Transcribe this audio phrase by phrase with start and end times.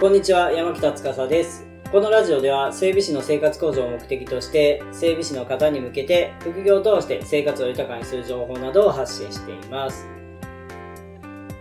[0.00, 1.64] こんにちは、山北司です。
[1.92, 10.08] このラジオでは整備士の生活向上を目的として、整備士の方に向けて副業を通して生活を豊かにする情報などを発信しています。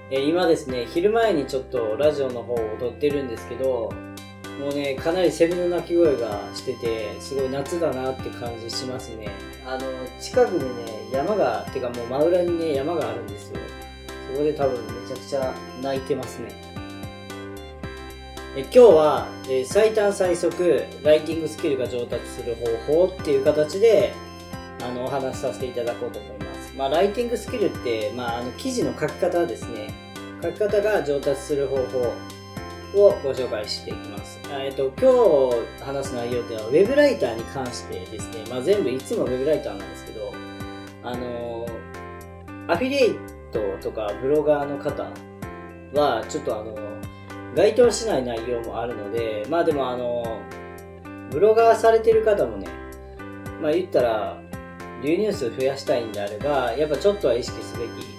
[0.09, 3.93] え今ですね、昼前にちょっとラジオの方を撮ってるんですけど、
[4.59, 9.29] もうね、かなりセミの鳴き声がしてて、すごい夏だなって感じしますね。
[9.63, 9.81] あの、
[10.20, 13.59] 近くにね、山が、てかもう真裏にね、山があるんですよ。
[14.31, 15.54] そこで多分めちゃくちゃ
[15.84, 16.72] 泣いてますね。
[18.55, 22.54] え今日は、え最短最速ライティングスキルが上達する
[22.87, 24.14] 方法っていう形で
[24.83, 26.71] あのお話しさせていただこうと思います。
[26.78, 29.92] まあ、ライティングスキルって、まあ、あの記事の書き方ですね。
[30.43, 34.39] 書き方が上達する方法をご紹介していきます。
[34.52, 35.09] えっと、今
[35.80, 40.31] 日話す内容っていうのは、ウェブライターに関してですね、まあ、全部いつもウェブライターなんですけど、
[41.02, 41.66] あの
[42.67, 43.16] アフィリエイ
[43.52, 45.11] トとかブロガーの方
[46.00, 46.83] は、ちょっとあの
[47.56, 50.42] 該当しない内容もあるので、まあでもあの、
[51.31, 52.68] ブロガーされてる方もね、
[53.62, 54.42] まあ言ったら、
[55.04, 58.14] 流入数増やしたいんであれば、やっぱちょっとは意識すべき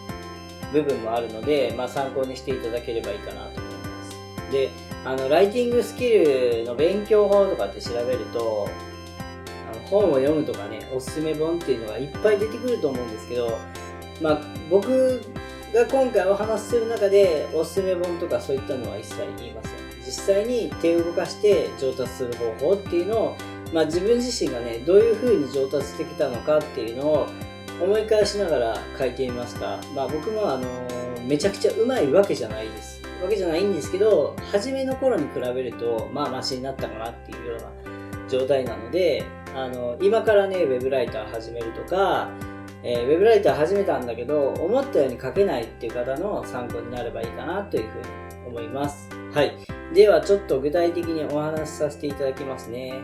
[0.72, 4.52] 部分もあるので、まあ参考にしていただければいいかなと思います。
[4.52, 4.70] で、
[5.04, 8.68] あの、ライティングスキルの勉強法とかって調べると、
[9.72, 13.58] あの本を読むとかね、おすすめ本っていうのがいっぱい出てくると思うんですけど、
[14.20, 15.20] まあ僕
[15.74, 19.72] が今回お話しする中でおすすめ本とかそういったのは一切言いません。
[20.06, 23.36] 実際に手を動かして上達する方法っていうのを、
[23.72, 27.26] まあ、自分自身がねどういう風に上達してきたのかっていうのを
[27.82, 30.68] 思い返しながら書いてみました、まあ、僕もあの
[31.26, 33.02] めちゃくちゃうまいわけじゃないです。
[33.20, 39.24] わけじゃないんですけど初めの頃に比べるとまあマシになったかなっていうような状態なので
[39.56, 42.28] あの今からねウェブライター始めるとか
[42.86, 49.08] えーウェブライター始めたんだけど、思ったように書けないっていう方の参考になればいいかなというふうに思います。
[49.32, 49.56] はい。
[49.94, 53.00] では、ちょっと具体的にお話しさせていただきますね。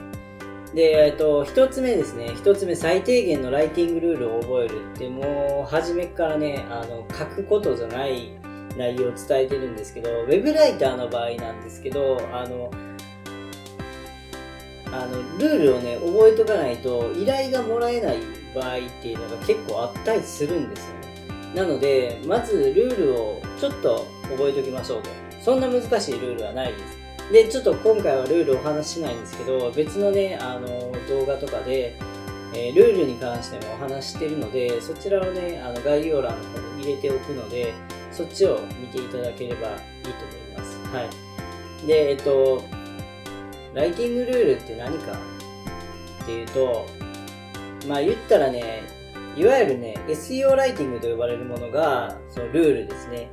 [0.74, 2.32] で、えっと、一つ目ですね。
[2.36, 8.32] 一つ目、最低限のライティングルールを覚えるって、もう、初めからね、あの、書くことじゃない
[8.76, 12.70] 内容を伝えてるんですけど、ウェブライターの場合なんですけど、あの、
[14.92, 21.54] あの、ルールをね、覚えとかないと、依頼がもらえない場合っていうのが結構あったりするんですよね。
[21.54, 25.10] なので、まずルールをちょっと覚えておきましょうと。
[25.42, 27.32] そんな難しいルールはないです。
[27.32, 30.66] で、ちょっと今回はルールお話ししないんですけど、別のね、あの、
[31.08, 31.96] 動画とかで、
[32.52, 37.72] えールールに関してもお話ししてるので、そちらをね、あの概要欄の方に入れておくので、
[38.10, 40.78] そっちを見ていただければいいと思います。
[40.92, 41.86] はい。
[41.86, 42.64] で、えっと、
[43.72, 45.12] ライティングルールって何か
[46.22, 46.86] っていうと、
[47.88, 48.82] まあ言ったらね、
[49.36, 53.28] いわゆるね、SEO ライティングと呼ばれるものが、そのルールですね。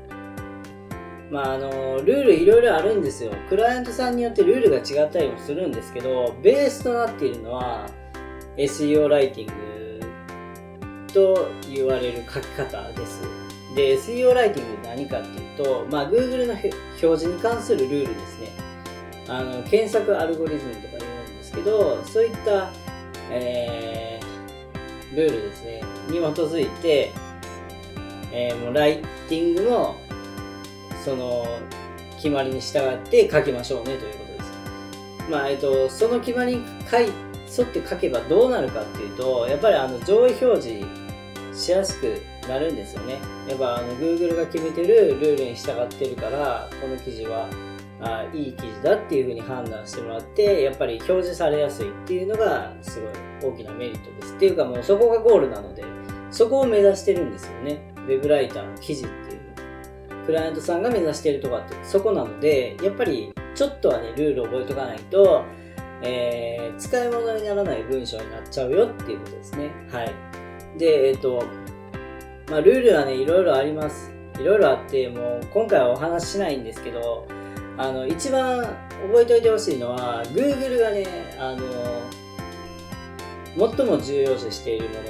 [1.29, 3.31] まああの、ルールいろいろあるんですよ。
[3.49, 7.87] クライアントさんによってルールが違ったりもするんですけど、ベースとなっているのは
[8.57, 9.53] SEO ライティング
[11.13, 13.21] と言われる書き方です。
[13.75, 16.69] で、SEO ライティングって何かっていうと、まあ Google の表
[16.99, 18.51] 示に関するルールですね。
[19.27, 22.71] あの、検索アルゴリズムとか言うんですけど、そういった、
[23.29, 24.16] えー、
[25.13, 27.12] ルールですね、に基づいて、
[28.31, 29.95] えーもうライティングの、
[31.03, 31.45] その、
[32.18, 34.51] 決まりに従って書きましょうねということです。
[35.29, 40.85] まあ、えっと、その決まりに書い沿って書けばどうなるかっていうと、やっぱりあの上位表示
[41.53, 43.19] しやすくなるんですよね。
[43.47, 47.47] やっぱあの Google が決めてるルールに従ってるから、この記事は
[47.99, 52.99] あいい記事だっていうふうに判断してもらって、やっぱり表示されやすいっていうのがす
[53.41, 54.35] ごい大きなメリットです。
[54.35, 55.83] っていうかもうそこがゴールなので、
[56.31, 57.81] そこを目指してるんですよね。
[57.95, 60.25] ウェブライターの記事っていうの。
[60.25, 65.43] クライアントさんが目指してるとかってそこなので、やっぱりちょっとはね、ルールを覚えとかないと、
[66.01, 69.71] えー使い物にならない文章になっちゃうよっていうことですね。
[69.91, 70.13] はい。
[70.77, 71.43] で、えっ、と、
[72.49, 74.13] まあ、ルールはね、いろいろあります。
[74.39, 77.27] いろいろあって、もう今回はお話ししないんですけど、
[77.77, 78.59] あの、一番
[79.07, 81.62] 覚えておいてほしいのは、Google がね、あの、
[83.75, 85.01] 最も重要視しているもの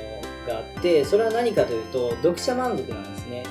[0.53, 3.43] があって、それは何かというと、読者満足なんですね。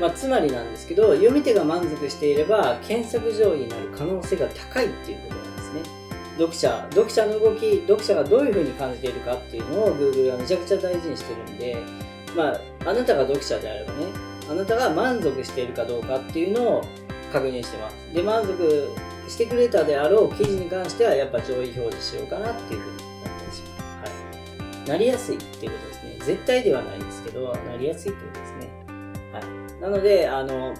[0.00, 5.80] まあ、つまりなんですけど、読み手が満足していれば、検索上位になる可能性が高いっていうことなんですね。
[6.38, 11.76] 読者、読者の動き、読者がどういう風に感じているかっていうのを Google がめちゃくちゃ大事にしてるんで、
[12.34, 14.06] まあ、あなたが読者であればね、
[14.50, 16.84] あなたが満足しているかどうかっていうのを
[17.34, 17.96] 確認してます。
[18.14, 18.88] で、満足
[19.28, 24.12] してくれたであろう記事に関しては、やっぱ上位表示しようかなっていう風になったりします。
[24.12, 24.88] はい。
[24.88, 26.16] なりやすいっていうことですね。
[26.20, 28.70] 絶対ではないですけど、なりやすいってことですね。
[29.32, 29.82] はい。
[29.82, 30.74] なので、あの、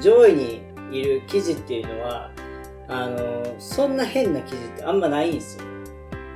[0.00, 0.62] 上位に
[0.92, 2.30] いる記事っていうのは、
[2.86, 5.64] あの、そんな変な記事ってあんまないんですよ。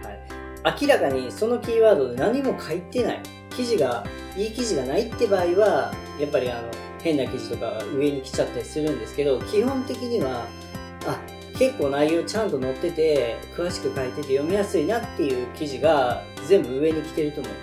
[0.02, 0.82] はい。
[0.82, 3.22] 明らかにそのキーワードで何も書いてない。
[3.50, 4.04] 記事が、
[4.36, 10.46] いい記事がないって場合は、やっぱりあの、変な記事とか上に来ちゃったりするんですけど、基本的には、
[11.06, 11.20] あ、
[11.58, 17.58] 結構内容ちゃんと載ってて、詳しく書いてて読みやすいなっていう記事が全部上に来てると思いま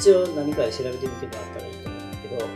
[0.00, 0.10] す。
[0.10, 2.46] 一応何かで調べてみてもらったらいいと思うんですけど、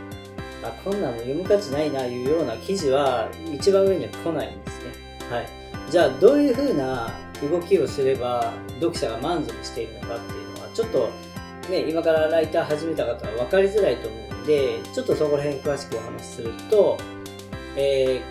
[0.63, 4.91] あ、こんなの読む価値ないないうような記事は一番上には来ないんですね。
[5.29, 5.47] はい。
[5.89, 7.13] じゃあどういう風な
[7.49, 11.09] 動きをすれば読者が満足しているのかっていうのはちょっと
[11.69, 16.97] ね、今からライター始めた方は分かりづらいと思うで、ちょっとそこら辺詳しくお話しすると、
[17.75, 18.21] え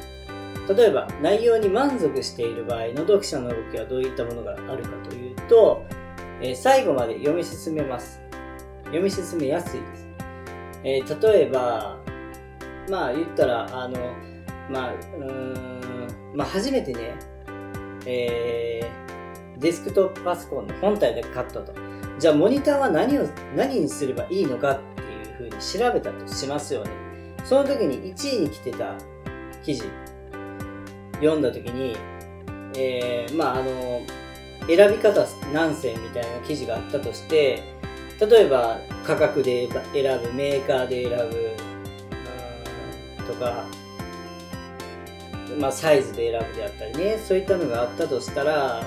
[0.66, 5.84] ー、例えば内容に満足している場合の読者の動きはどういったものがあるかというと、
[6.40, 8.20] えー、最後まで読み進めます。
[8.84, 10.08] 読み進めやすいです。
[10.84, 11.98] えー、例えば、
[12.88, 13.98] まあ言ったら、あの、
[14.70, 17.14] まあ、うん、まあ初めてね、
[18.06, 21.74] えー、デスクトップパソコンの本体で買ったと。
[22.18, 24.80] じゃあモニターは何を、何にすればいいのか
[25.36, 26.90] ふうに調べたとしますよね。
[27.44, 28.94] その時に1位に来てた
[29.64, 29.84] 記事、
[31.14, 31.96] 読んだ時に、
[32.76, 34.02] えー、まああの、
[34.66, 37.62] 選び方何選みたいな記事があったとして、
[38.20, 41.56] 例えば価格で選ぶ、メーカーで選ぶ、
[43.26, 43.64] とか、
[45.58, 48.82] まあ、サイズで選ぶであったりね、そういったのがあったとしたら、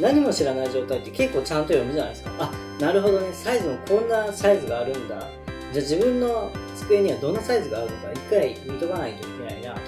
[0.00, 2.30] 何も知らない状態って結構ちゃんと読むじゃないですか。
[2.38, 5.28] あ、なるほどね、サイズもこんなサイズがあるんだ。
[5.72, 9.86] じゃあ自分の机にはどんなサイズがあるのか一回見とかないといけないなとか。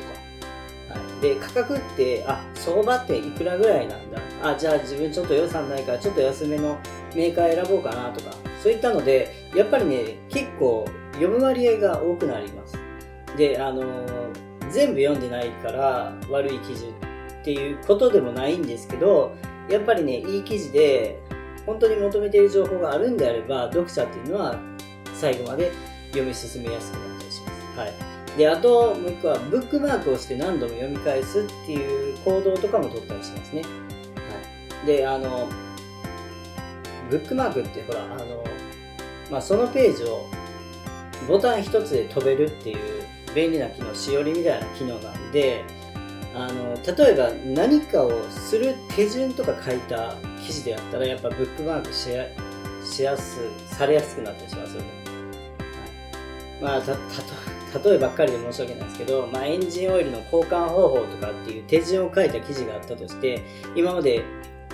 [1.00, 4.20] はい、で、価格って、あ、相場っていくらぐらいなんだ？
[4.42, 6.78] あ、じゃあ自分ちょっと予算ないからちょっと安めの
[7.14, 8.32] メーカー選ぼうかなとか。
[8.62, 12.78] そういったので、やっぱりね、結構読む割合が多くなります。
[13.36, 14.18] で、あのー
[14.70, 16.88] 全部読んでないから悪い記事
[17.40, 19.34] っていうことでもないんですけど
[19.70, 21.18] やっぱりねいい記事で
[21.64, 24.60] 本当に求めている情報があるんであれば読者っていうのは
[25.20, 25.72] 最後まで
[26.10, 27.78] 読み進めやすくなったりします。
[27.78, 33.62] はい、であともう一個はブックマークをして何度も読み返すっていう行動とかも取ったりしますね。
[33.62, 35.48] はい、であの
[37.10, 38.44] ブックマークってほらあの、
[39.30, 40.26] まあ、そのページを
[41.26, 43.04] ボタン一つで飛べるっていう
[43.34, 45.64] 便利な機能、しおりみたいな機能なんで、
[46.34, 50.14] あの、例えば何かをする手順とか書いた
[50.44, 52.26] 記事であったら、やっぱブックマークしや
[52.84, 55.07] しやす、されやすくなったりしますよね。
[56.60, 63.42] まあ、た、た、例えばっかりで申し訳ないですけど、まあ、エンジンオイルの交換方法とかっていう手順を書いた記事があったとして、
[63.76, 64.24] 今まで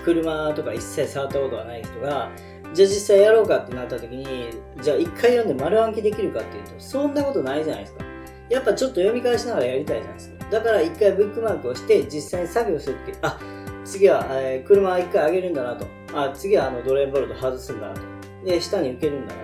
[0.04, 2.30] 車とか一切触ったことがない人が、
[2.72, 4.50] じゃあ実際やろうかってなった時に、
[4.82, 8.04] じゃあ一回読んで丸暗記できるかっていうと、そんなことないじゃないですか。
[8.50, 10.50] やっぱちょっと読み返しながらやりたいじゃないですか。
[10.50, 13.38] だから一回ブックマークをして実際に作業するって、あ、
[13.84, 15.86] 次は、えー、車一回上げるんだなと。
[16.14, 18.00] あ、次はあのドレーンボルト外すんだなと。
[18.44, 19.42] で、下に受けるんだな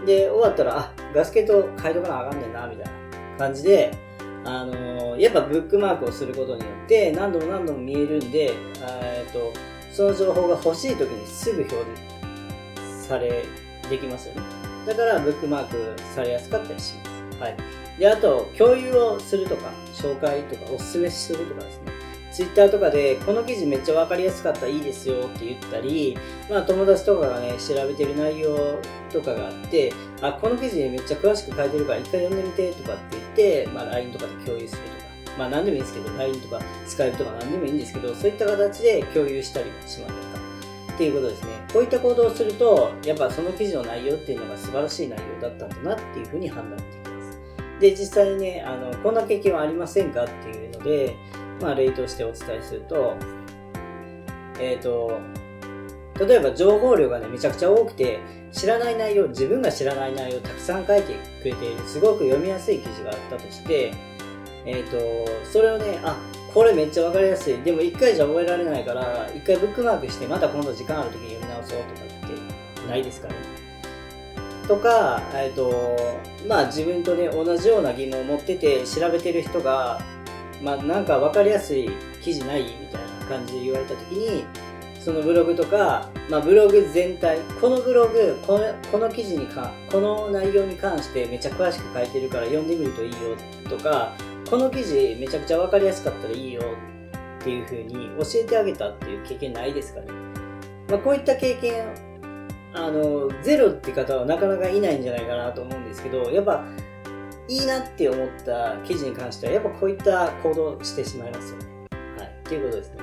[0.00, 0.06] と。
[0.06, 2.92] で、終わったら、あ、ガスケット変えとかなあかんねんな、みたいな
[3.38, 3.92] 感じで、
[4.44, 8.52] あのー、やっぱブックマークをすることによって何度も何度も見えるんで、
[9.02, 9.52] えっと、
[9.92, 11.74] その情報が欲しい時にすぐ表
[12.84, 13.44] 示され、
[13.90, 14.42] できますよね。
[14.86, 17.40] だからブックマークされやすかったりします。
[17.40, 17.56] はい。
[17.98, 21.97] で、あと、共有をするとか、紹介とか、おすすめするとかですね。
[22.38, 26.16] ツイッターとかで、この記事めっちゃわかりやすかったいいですよって言ったり、
[26.48, 28.78] まあ友達とかがね、調べてる内容
[29.12, 33.22] とかがあって、あ、この記事めっちゃ詳しく書いてるから一回読んでみてとかって言っ
[33.64, 34.82] て、まあ LINE とかで共有する
[35.24, 40.12] とか、まあ何でもいいんですけど、LINE とか Skype とか何でもいいんですけど、そういった形で共有したりしませんか？
[40.94, 41.48] っていうことですね。
[41.72, 47.40] こういった行動をすると、やっぱその記事の内容っていうのが素晴らしい内容だったんだなっていうふうに判断できます。
[47.80, 50.22] で、実際にね、あの、こんな経験はありませんか？
[50.22, 51.16] っていうので、
[51.60, 53.16] まあ、例としてお伝えすると、
[54.60, 55.20] えっ、ー、と、
[56.26, 58.18] 例えば情報量がね、めちゃくちゃ多くて、
[58.50, 63.92] 知らない内容、自分が知らない内容をたくさん書いてくれている、すごく読みやすい記事があったとして、
[64.64, 66.16] えっ、ー、と、それをね、あ、
[66.52, 67.58] これめっちゃわかりやすい。
[67.62, 73.34] でも一回じゃ覚えられないから、一回ブックマークして、また今度時間ある時に読み直そうとかってないですかね。
[74.66, 75.96] とか、えっ、ー、と、
[76.46, 80.00] まあ自分とね、同じような疑問を持ってて調べてる人が、
[80.62, 81.90] まあなんか分かりやすい
[82.22, 84.44] 記事ないみたいな感じで言われた時に、
[85.00, 93.36] そのブログとか、まあブログ全体、このブログ、このこの記事にか、この内容に関してめっちゃ詳しく書いてるから読んでみるといいよ
[93.68, 94.14] とか、
[94.50, 96.62] この記事めちゃくちゃ分かりやすかったらいいよ
[97.40, 100.06] っていう風に教えてあげたっていう経験ないですかね。
[100.88, 102.08] まあこういった経験
[102.74, 106.64] あの、ゼロって方はなかなかいないんじゃないかなと思うんですけど、やっぱ、
[107.48, 111.66] いいなって思った記事に関しては、やっぱこういった行動してしまいますよね。
[112.18, 112.26] はい。
[112.26, 112.98] っていうことですね。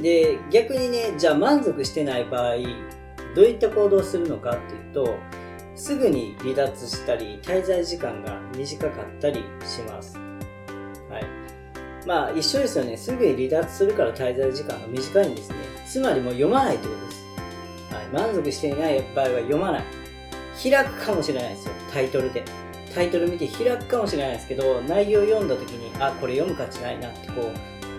[0.00, 2.56] で、逆にね、じゃあ満足してない場合、
[3.36, 5.16] どういった行動をするのかっていうと、
[5.74, 10.16] すぐに離脱したり、滞在時間が短かったりします。
[11.10, 11.26] はい。
[12.06, 12.96] まあ、一緒ですよね。
[12.96, 15.56] すぐに離脱するから滞在時間が短いんですね。
[15.86, 17.94] つまりもう読まないってことです。
[17.94, 18.06] はい。
[18.30, 19.84] 満足していない場合は読まない。
[20.62, 21.74] 開くかもしれないですよ。
[21.92, 22.42] タイトルで。
[22.94, 27.50] タイトル見て開くかもしれないですけど、内容読んだ時に、あ、これ読む価値ないなってこ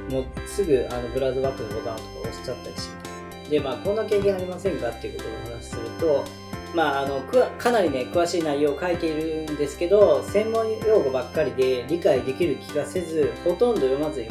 [0.09, 3.05] う、もうすぐあのブラウザバックのボタンとか押しちゃったりしま
[3.45, 3.49] す。
[3.49, 6.25] で、まあ、こんな経験ありませんかっていうことをお話しすると、
[6.73, 7.21] まあ、あの
[7.57, 14.29] かなりね詳しい内容を書いているんですけど専門用語ばっかりで理解できる気がせずほとんど読まずに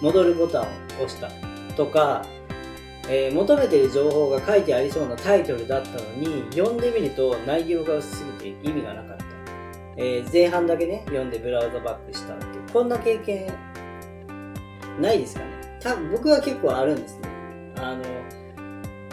[0.00, 0.66] 戻るボタンを
[1.04, 1.30] 押した
[1.76, 2.26] とか、
[3.08, 9.24] えー、求めてる情報が書いてありそうなタイトルだったのに読んでみると内容が薄すぎて意味がなかった、
[9.96, 13.52] えー、前半だけね読んでブラウザバックしたってこんな経験
[15.00, 15.78] ないですかね。
[15.80, 17.28] 多分僕は結構あるんですね。
[17.76, 18.02] あの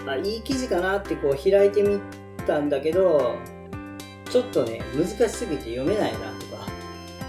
[0.06, 2.00] まあ、いい記事かなってこう開いてみ
[2.46, 3.36] たんだけど、
[4.30, 6.68] ちょっとね、難しすぎて読めないなとか、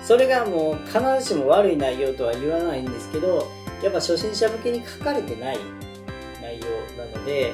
[0.04, 3.48] それがもう必ずしも悪い内容とは言わないんですけど、
[3.82, 5.58] やっぱ初心者向けに書かれてない
[6.40, 6.66] 内容
[7.04, 7.52] なので、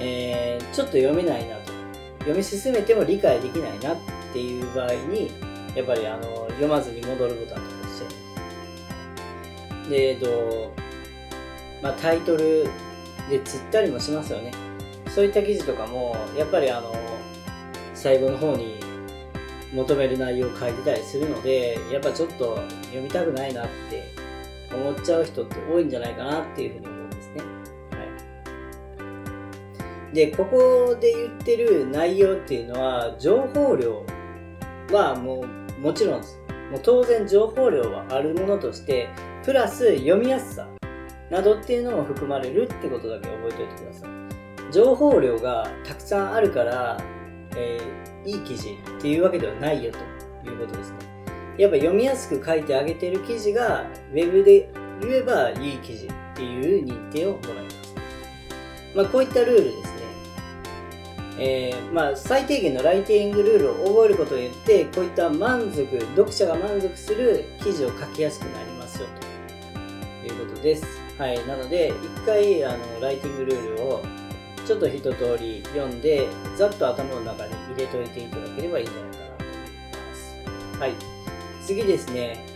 [0.00, 1.72] えー、ちょっと読めないなと。
[2.20, 5.30] 読み進めても理解できないなってていう場合に、
[5.74, 8.08] やっぱりあの読まずに戻るボタンとか押しちゃい
[9.72, 9.90] ます。
[9.90, 10.74] で、えっと、
[11.82, 12.64] まあ、タイトル
[13.30, 14.52] で釣ったりもしますよね。
[15.14, 16.92] そういった記事とかもやっぱりあの
[17.94, 18.80] 最後の方に
[19.72, 24.12] 求める内容を書いてたりするのでやっぱちょっと読みたくないなって
[24.74, 27.42] 思っちゃう人って多いんじゃないかなっていうふうに思うんですね。
[27.90, 27.98] は
[30.12, 34.04] い、でここで言ってる内容っていうのは情報量
[34.92, 35.44] はも
[35.78, 36.40] うもちろんです。
[36.70, 39.08] もう当然情報量はあるものとして
[39.44, 40.66] プラス読みやすさ
[41.30, 44.72] などっていうのも含まれるってことだけ覚えておいてください。
[44.72, 46.98] 情報量がたくさんあるから、
[47.56, 49.92] えー、いい記事っていうわけではないよ
[50.42, 50.98] ということですね。
[51.58, 54.68] やっぱ読みやすく書いてあげてる記事が Web で
[55.00, 57.94] 言えばいい記事っていう認定をもらいます。
[58.96, 59.93] まあ、こういったルールです。
[61.38, 69.08] えー、まあ、最低限のライティングルールを覚えることによって、こういった満足、読者が満足する記事を書きやすくなりますよ
[70.22, 70.86] ということです。
[71.18, 71.46] はい。
[71.46, 74.02] なので、一回、あの、ライティングルールを
[74.66, 79.56] ちょっと一通り読んで、ざっと頭の中に入れといていただければいいんじゃないかなと思い
[80.68, 80.80] ます。
[80.80, 80.92] はい。
[81.64, 82.46] 次ですね。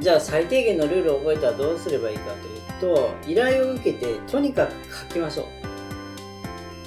[0.00, 2.32] じゃあ最低限のルールを覚えたらどうすればいいか
[2.80, 4.72] というと、依頼を受けてとにかく
[5.08, 5.48] 書きましょ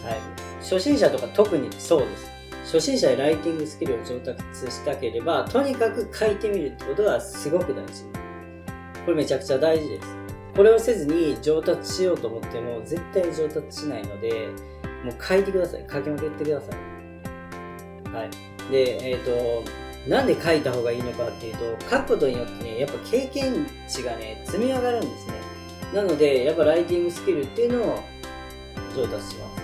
[0.04, 0.06] う。
[0.06, 0.37] はい。
[0.70, 2.32] 初心者とか特にそうです。
[2.66, 8.04] 初心者でライティングスキルを上達したければ、とにかく書いてみるってことがすごく大事。
[9.06, 10.08] これめちゃくちゃ大事です。
[10.54, 14.50] これをせずに上達しようと思っても絶対上達しないので、
[15.06, 15.86] もう書いてください。
[15.90, 18.14] 書きまくってください。
[18.14, 18.30] はい。
[18.70, 19.64] で、えっ、ー、
[20.04, 25.34] と、なんで書いた方がいいのかっていうと、書くことによってね、やっぱ経験値がね、積み上がるんですね。
[25.94, 28.04] なので、やっぱライティングスキルっていうのを
[28.94, 29.57] 上達します。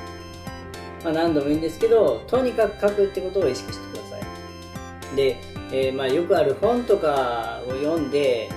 [1.03, 5.15] まあ何度もいいんですけど、とにかく書くってことを意識してください。
[5.15, 5.37] で、
[5.71, 8.49] えー、まあよくある本とかを読んで、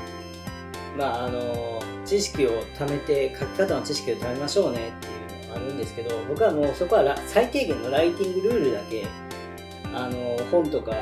[0.97, 9.07] まああの知識を貯めて書き方の知識を貯めましょうねっていうのがあるんですけど僕はもうそこは最低限のライティングルールだけ
[9.93, 10.93] あの本とか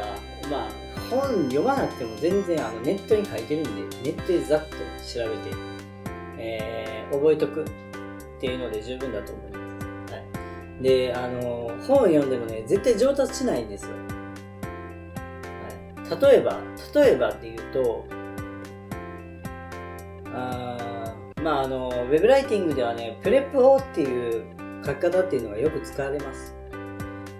[0.50, 5.56] まあ本読まなくても全然あのネットに書いてるんでネットでざっと調べて、
[6.38, 7.66] えー、覚えとくっ
[8.40, 9.53] ていうので十分だと思います、
[10.81, 13.90] であの本を読んでもね絶対上達しないんですよ、
[16.09, 16.61] はい、例えば
[16.95, 18.04] 例えばっていうと
[20.35, 20.75] あ
[21.45, 24.45] まあ、あの、ウェブライティングではね、 PREP 法っていう
[24.83, 26.54] 書き方っていうのがよく使われます。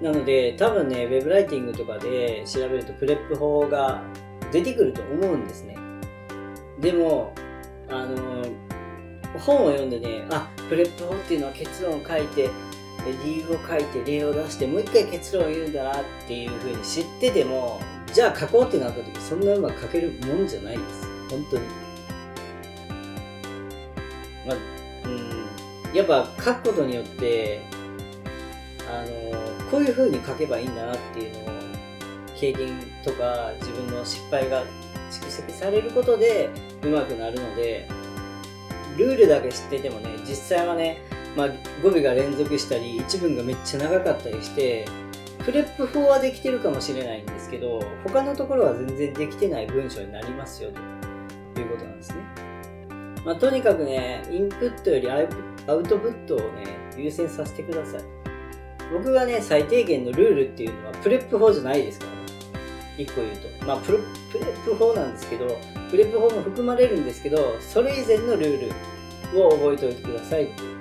[0.03, 4.03] なので、多分ね、ウェブライティングとかで調べると PREP 法が
[4.53, 5.79] 出てくると思うんですね。
[6.81, 7.33] でも、
[7.89, 8.45] あの、
[9.39, 12.51] 本を読んでね、あ、 PREP 法っていうのは結論を書いて、
[13.13, 17.81] 理由を書いて例を出してもう一回結論を言うんだなっていうふうに知ってても
[18.13, 21.07] じゃあ書こうってなった時そんなうまく書けるもんじゃないんです。
[21.31, 21.65] 本当に。
[24.47, 24.57] まあ、
[25.05, 25.09] う
[25.93, 27.63] ん、やっぱ書くことによって、
[28.89, 31.45] あの、こういう風に書けばいいんだなっていうのを、
[32.37, 34.65] 経験とか自分の失敗が
[35.11, 36.51] 蓄積されることで
[36.83, 37.89] 上手くなるので、
[38.97, 40.99] ルールだけ知っててもね、実際はね、
[41.37, 41.49] まあ、
[41.83, 44.87] 語尾が連続したり、一文がめっちゃ長かったりして、
[45.45, 50.71] PREP 法はできてるかもしれないんですけど、他のところは全然できてない文章になりますよ、
[51.55, 52.17] ということなんですね。
[53.25, 55.29] まあ、とにかくね、インプットよりアウ
[55.83, 56.45] トプットをね、
[56.97, 58.03] 優先させてください。
[58.93, 62.19] 僕がね、最低限のルールっていうのは PREP 法じゃないですからね。
[62.97, 63.67] 一個言うと。
[63.67, 63.99] まあプレ、
[64.31, 65.59] PREP 法なんですけど、
[65.91, 68.71] PREP 法も含まれるんですけど、それ以前のルー
[69.33, 70.74] ルを覚えておいてくださいっていう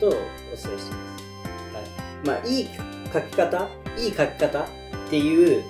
[0.00, 0.22] ことをお伝
[0.54, 0.90] えしています。
[1.74, 2.26] はい。
[2.26, 2.68] まあ、いい
[3.12, 4.66] 書き方、いい書き方っ
[5.10, 5.64] ていう、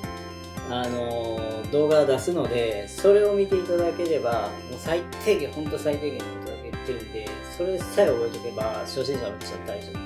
[0.70, 9.96] あのー、動画を出すので、それを見ていただければ、もう最低限、ほんと最低限のことだけ言ってるんで、それさえ覚えておけば、初心者の私は大丈夫です。
[9.96, 10.00] は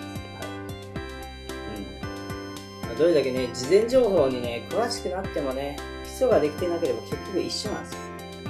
[2.90, 2.93] い。
[2.93, 2.99] うん。
[2.99, 7.99] どれだけね、事前情報にね、詳しくなってもね、基礎ができてなければ結局一緒なんですよ。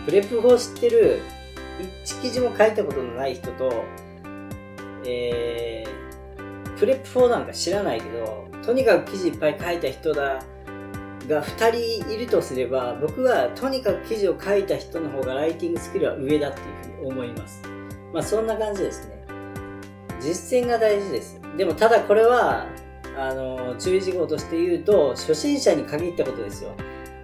[0.04, 1.22] プレップ法知ってる、
[2.04, 3.84] 一記事も書いたことのない人と、
[5.06, 10.42] えー、プレップ4なんか知らないけど、とにかく記事いっぱい書いた人だ、
[11.28, 17.62] が2人いるとすれば、僕はとにかく記事を書いた人の方がライティングスキルは上だっていうふうに思います。
[18.12, 19.14] まあそんな感じですね。
[20.20, 21.40] 実践が大事です。
[21.56, 22.66] でもただこれは、
[23.16, 26.72] あの、注意事項として言うと、初心者に限ったことですよ。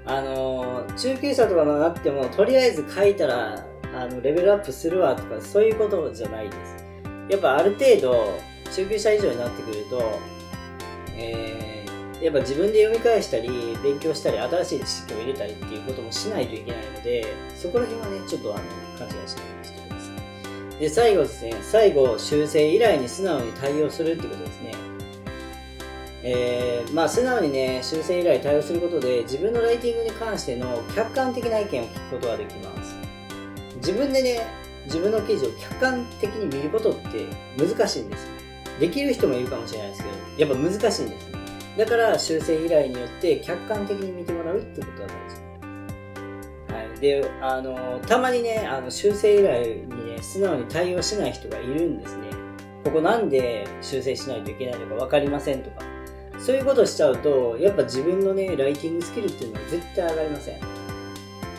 [0.07, 6.80] あの、中級者とかになっても、とりあえず書いたら、あの、レベルアップするわとか、そういうことじゃないです。
[7.31, 8.39] やっぱある程度、
[8.75, 10.19] 中級者以上になってくると、
[11.17, 13.49] えー、やっぱ自分で読み返したり、
[13.85, 18.65] 勉強したり、新しい知識を入れたりっていうこともしないといけないので、そこら辺はね、ちょっとあの、
[18.99, 20.81] 勘違いしないようにしてください。
[20.81, 24.75] で、最後ですね、最後、修正依頼に素直に対応するってことですね。
[26.23, 32.97] えー、まあ素直にね、修正依頼対応することで、自分のライティングに関しての客観的な意見を聞くことができます。
[33.77, 34.47] 自分でね、
[34.87, 37.27] 自分の記事を客観的に見ることって
[37.59, 38.27] 難しいんです。
[38.79, 41.29] できる人もいるかもしれないですけど、やっぱ難しいんです。
[41.31, 41.41] ね
[41.79, 45.11] だから修正依頼によって客観的に見てもらうってことが大
[46.69, 46.75] 事。
[46.75, 47.01] はい。
[47.01, 52.29] で、あの、たまにね、あの修正依頼にね、素直に対応しない人がいるんですね。
[52.85, 55.83] ここなんで修正しないといけないのか分かりませんとか。
[56.38, 60.69] そういうことしちゃうと、やっぱ自分のね、ライティングスキルっていうのは絶対上がりません。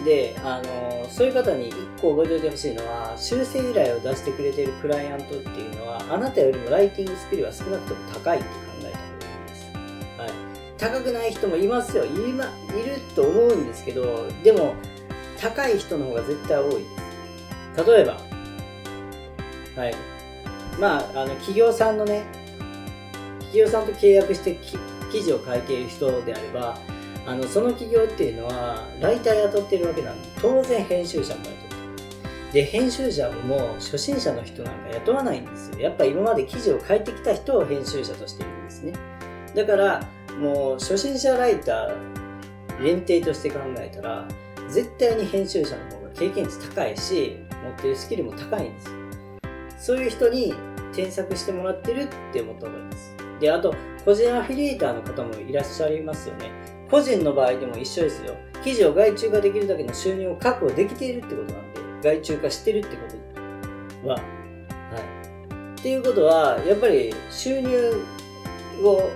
[0.03, 9.71] で、あの、そういう方に一個覚えておいてほしいのは、修正依頼を出してくれているクライアントっていうのは、あなたよりもライティングスキルは少なくとも高いって考えた方がいいです。
[10.17, 10.29] はい。
[10.77, 12.05] 高くない人もいますよ。
[12.05, 12.47] いま、い
[12.83, 14.73] ると思うんですけど、でも、
[15.39, 16.79] 高い人の方が絶対多いで
[17.83, 17.87] す。
[17.87, 18.17] 例えば、
[19.75, 19.95] はい。
[20.79, 22.23] まあ、あの、企業さんのね、
[23.39, 24.57] 企業さんと契約して
[25.11, 26.77] 記事を書いている人であれば、
[27.25, 32.51] あのその企業っていうのはライター雇ってるわけなんで当然編集者も雇ってる。
[32.53, 35.79] で編集者も初心者の人なんか雇わないんですよ。
[35.79, 38.93] やっぱ今まで記事を書いてきた人を編集者としているんですね。
[39.55, 40.01] だから
[40.39, 44.27] もう初心者ライター限定として考えたら
[44.69, 48.93] 絶対に編集者の方が経験値高いし持ってるスキルも高いんですよ。
[49.77, 50.53] そういう人に
[50.93, 53.15] 添削してもらってるって思った方がいいです。
[53.39, 56.51] であと個人アフィリエイターの方もいらっしゃいますよね。
[56.91, 58.35] 個人の場合でも一緒ですよ。
[58.65, 63.03] 記事を外注化できるだけの収入を確保できているってことなんで、外注化してるってこ
[64.03, 64.23] とは、はい。
[65.79, 68.03] っていうことは、やっぱり収入
[68.83, 69.09] を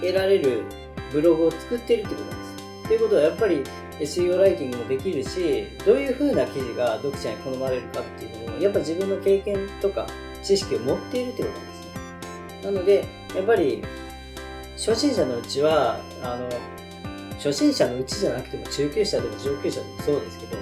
[0.00, 0.62] 得られる
[1.10, 2.52] ブログを作ってるってことなんです。
[2.84, 3.64] っていうことは、やっぱり
[3.98, 10.06] SEO ライティングもできるし、どういう風な記事が読者に好まれるかっていうのも、やっぱ自分の経験とか
[10.42, 12.72] 知識を持っているってことなんですね。
[12.72, 13.82] なので、やっぱり
[14.76, 16.48] 初心者のうちは、あの、
[17.42, 20.56] 初心者のうちじゃなくても中級者でも上級者でもそうですけど、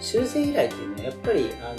[0.00, 1.74] 修正依頼っていうのはやっぱり、あ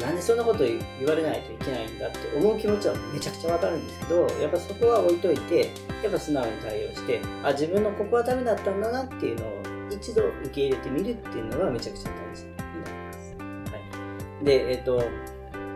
[0.00, 12.72] の、なんでそんなこと言われないといけないんだって思う気持ちはめちゃくちゃわかるんですけど、やっぱそこは置いといて、やっぱ素直に対応して、あ、自分のここはダメだったんだなっていうのを一度受け入れてみるっていうのがめちゃくちゃ大事になり
[13.06, 13.36] ます。
[13.72, 13.78] は
[14.42, 14.44] い。
[14.44, 15.04] で、えっ、と、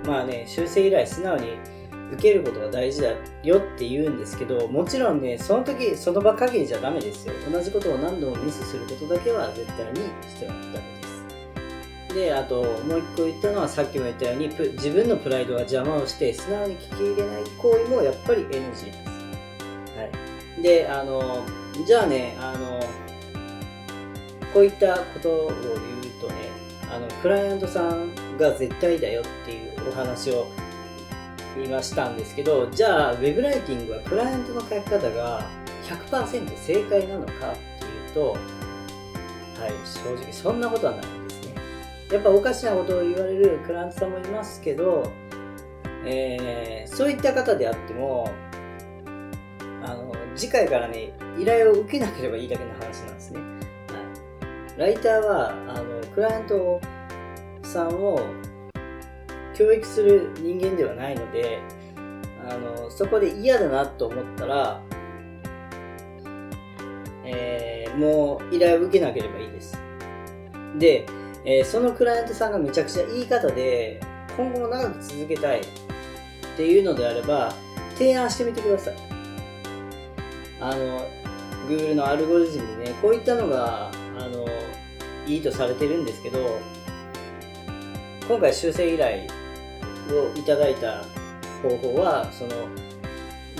[0.04, 1.77] まあね、修正依頼素直に
[2.12, 7.34] 受けることが大事だよって言うんですけど、もちろんね、その時、その場限りじゃダメですよ。
[7.50, 12.14] 同じことを何度もミスすることだけは絶対にしてはダメです。
[12.14, 18.86] で、あと、もう一個言ったのは、さっきも言ったように、自分のプライドが邪魔をして、素直に聞き入れない行為もやっぱり NG です。
[18.86, 18.92] は
[20.58, 20.62] い。
[20.62, 21.44] で、あの、
[21.86, 22.80] じゃあね、あの、
[24.54, 26.34] こういったことを言うとね、
[26.90, 30.46] あの、クライアントさんが絶対だよっていうお話を
[31.56, 35.48] 今したんですけど、じゃあ、ウェブライティングはクライアントの書き方が
[35.84, 37.34] 100%正解なのかっ
[37.80, 38.38] ていうと、は
[39.66, 41.54] い、正直そんなことはないんですね。
[42.12, 45.10] やっぱおかしなことを言われるクライアントさんもいますけど、
[46.04, 48.30] えー、そういった方であっても、
[49.82, 53.40] あの、次回からね、依頼を受けなければいいだけの話なんですね。
[53.40, 53.46] は
[54.76, 54.80] い。
[54.80, 56.80] ライターは、あの、クライアント
[57.62, 58.20] さんを
[59.58, 61.58] 教育する人間ではないので、
[62.48, 64.80] あの、そこで嫌だなと思ったら、
[67.24, 69.76] えー、もう依頼を受けなければいいです。
[70.78, 71.06] で、
[71.44, 74.00] えー、そのクライアントさんがめちゃくちゃいい方で、
[74.36, 75.64] 今後も長く続けたいっ
[76.56, 77.52] ていうのであれば、
[77.96, 78.94] 提案してみてください。
[80.60, 81.04] あの、
[81.68, 84.46] Google のアルゴリズムでね、こういったのが、あの、
[85.26, 86.60] いいとされてるんですけど、
[88.28, 89.37] 今回修正依頼
[90.16, 91.04] をいただいた
[91.62, 92.50] 方法は、その、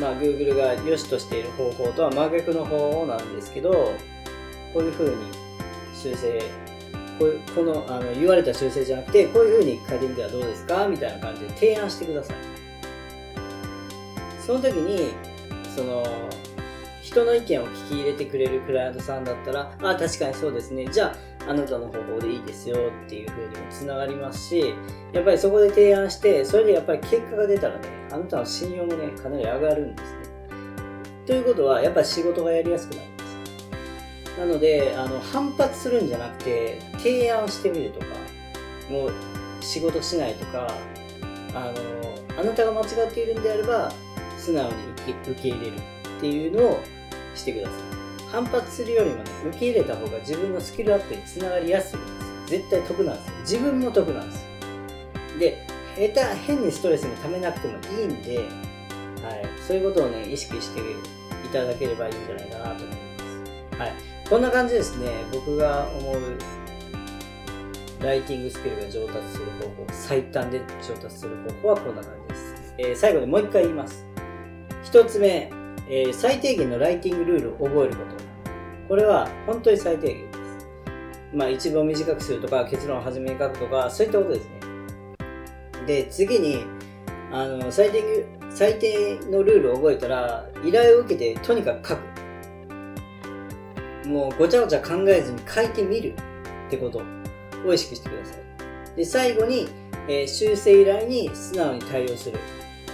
[0.00, 3.72] まあ、Google が良しとしている方法とは真逆の方法なんですけど、
[4.72, 5.16] こういう風に
[5.94, 6.40] 修正、
[7.18, 12.36] こういうこのあの言われた修正じゃなくて、こういう風に書いてみたらどうですかみたいな感じで提案してください。
[14.46, 15.12] その時に、
[15.74, 16.04] その、
[17.02, 20.86] 人の意見を聞き入れてくれるクライアントさんだったら、あ、確かにそうですね。
[20.92, 21.16] じゃあ、
[21.48, 24.74] あなたの方法でいいですよっていう風にもつながりますし、
[25.14, 30.18] やっぱりそこで提案して、それでやっぱり結果が出たらね、あなたの信用もね、かなり上がるんですね。
[31.26, 34.38] ということは、やっぱり仕事がやりやすくなるんです。
[34.38, 38.06] なので、あの、反発するんじゃなくて、提案してみるとか、
[38.90, 39.12] もう
[39.62, 40.68] 仕事しないとか、
[41.54, 43.90] あの、あなたが間違っているんであれば、
[44.36, 44.74] 素直に
[45.26, 46.80] 受け入れるっていうのを
[47.34, 47.87] してください。
[48.30, 52.60] 反発するよりもね、受け入れた方が自分のスキルアップにつながりやすいんですよ。
[52.60, 53.34] 絶対得なんですよ。
[53.40, 54.48] 自分も得なんですよ。
[55.38, 58.46] で、下手、変にストレスに溜めなくてもいいんで、はい、
[59.66, 60.84] そういうことをね、意識してい
[61.52, 63.80] ただければいいんじゃないかなと思います。
[63.80, 63.92] はい。
[64.28, 66.18] こんな感じですね、僕が思う
[68.00, 72.74] ライティングスキルが上達する方法、最短で上達する方法はこんな感じです。
[72.78, 74.04] えー、最後にもう一回言います。
[74.84, 75.50] 一つ目、
[75.90, 78.24] えー、最低限のライティングルールを覚えること。
[78.88, 80.38] これは本当に最低限です。
[81.34, 84.52] まあ一文短くするとか、結論を初めに書くとか、そういったことですね。
[85.86, 86.64] で、次に、
[87.32, 92.00] あの、最低、最低のルールを覚えたら、依頼を受けてとにかく書く。
[94.06, 96.14] もうごちゃごちゃ考えずに書いてみる
[96.66, 97.02] ってこと
[97.66, 98.96] を意識してください。
[98.96, 99.68] で、最後に、
[100.08, 102.38] えー、修正依頼に素直に対応する。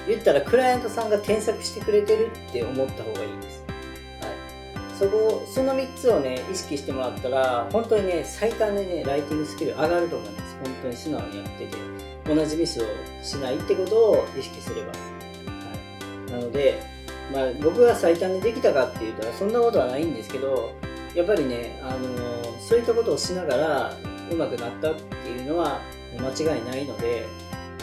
[0.06, 3.64] 言ったらクライアントさんが添削してくれてるって思った方がいいです。
[4.20, 4.98] はい。
[4.98, 10.56] そこ、その3つをね、意識してもらったら、本当にね、最短でね、ライティングスキル上がると思います。
[10.62, 11.76] 本当に素直にやってて、
[12.26, 12.86] 同じミスを
[13.22, 14.88] しないってことを意識すれば。
[14.88, 14.94] は
[16.28, 16.32] い。
[16.32, 16.82] なので、
[17.32, 20.72] まあ、僕が最短でできたかって言ったら、そんなことはないんですけど、
[21.14, 23.96] やっぱりね、あの、そういったことをしながら、
[24.30, 25.80] うまくなったっていうのは
[26.18, 27.26] 間違いないので、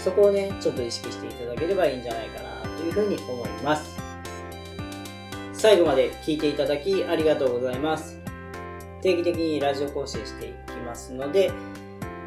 [0.04, 3.98] そこをね、ちょっと意識していただければいいんじゃないかなというふうに思います。
[5.54, 8.20] 最後まで聞いていただきありがとうございます。
[9.02, 11.52] 定期的にラジオ更新していきますので、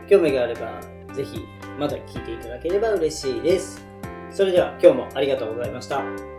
[0.08, 0.80] 興味があれば
[1.14, 1.40] ぜひ
[1.78, 3.84] また聞いていただければ嬉しいです。
[4.30, 6.34] それでは今日もありがとうございました。